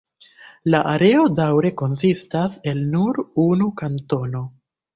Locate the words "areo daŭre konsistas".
0.93-2.57